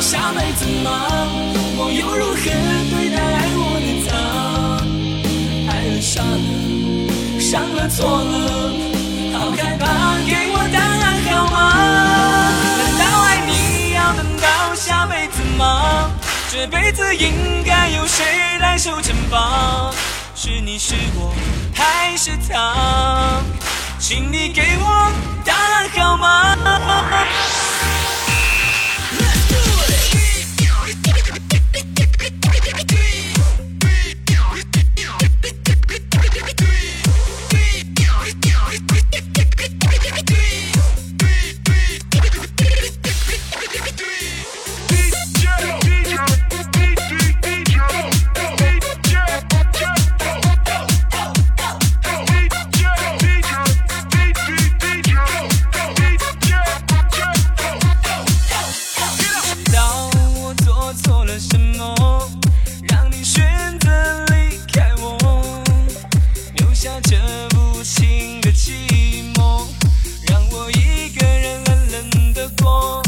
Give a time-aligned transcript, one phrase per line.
[0.00, 0.90] 下辈子吗？
[1.76, 2.40] 我又如何
[2.90, 4.12] 对待爱我的他？
[5.72, 8.34] 爱了傻了，伤了错了，
[9.38, 9.84] 好害怕，
[10.26, 11.56] 给我答案好吗？
[12.78, 16.10] 难道爱你要等到下辈子吗？
[16.50, 18.24] 这辈子应该由谁
[18.60, 19.90] 来受惩罚？
[20.34, 21.34] 是你是我
[21.74, 23.42] 还是他？
[23.98, 25.10] 请你给我
[25.44, 26.54] 答案好吗？
[66.84, 67.16] 下这
[67.56, 69.66] 无情的寂寞，
[70.28, 73.02] 让我一个人冷冷的过。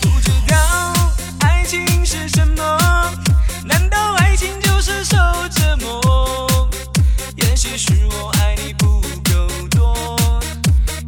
[0.00, 0.92] 不知道
[1.38, 3.14] 爱情是什么，
[3.64, 5.16] 难道爱情就是受
[5.50, 6.68] 折磨？
[7.36, 10.18] 也许是我爱你不够多，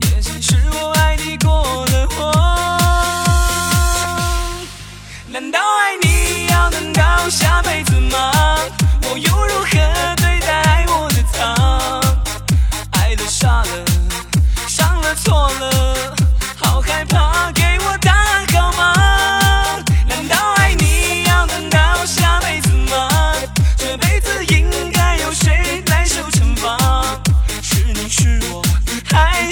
[0.03, 2.31] 也许是我爱你过了火。
[5.27, 8.31] 难道爱你要等到下辈子吗？
[9.11, 9.92] 我又如何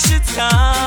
[0.00, 0.79] 是他？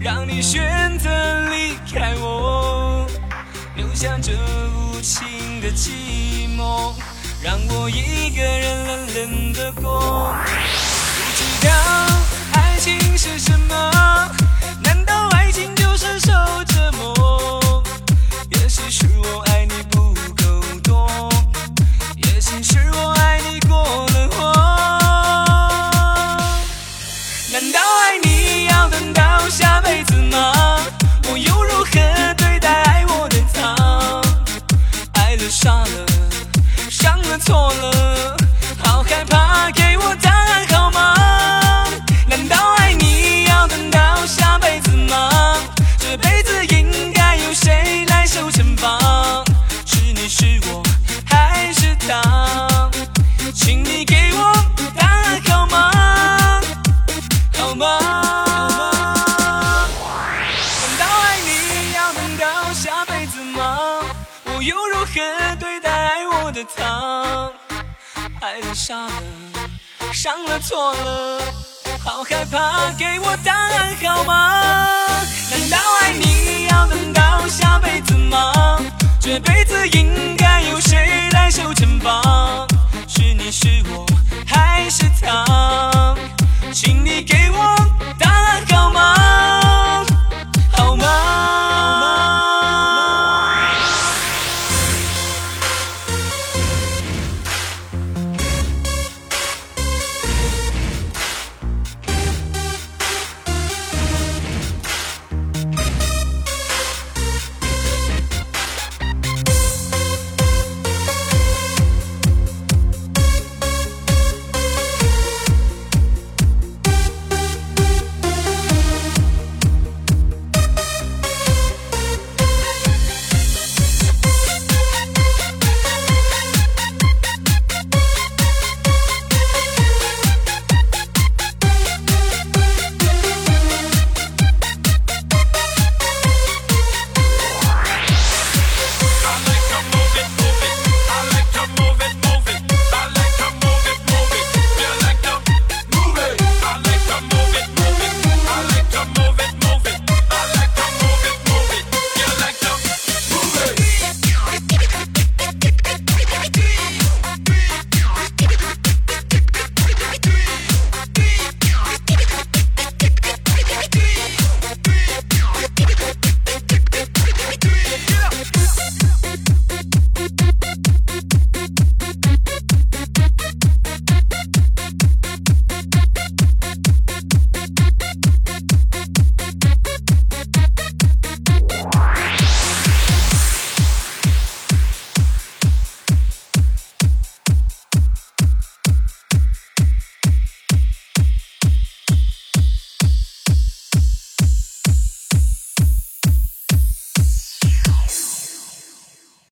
[0.00, 1.10] 让你选择
[1.48, 3.06] 离开我，
[3.76, 6.92] 留下这无情的寂寞，
[7.42, 10.34] 让我一个人冷冷的过。
[35.48, 36.06] 傻了，
[36.90, 38.36] 伤了错了，
[38.78, 39.45] 好害怕，
[66.56, 67.52] 的他？
[68.40, 69.12] 爱了傻了，
[70.10, 71.42] 伤了错了，
[72.02, 74.62] 好害怕，给我答案好吗？
[75.50, 78.80] 难道爱你要等到下辈子吗？
[79.20, 82.22] 这辈子应该由谁来守惩罚？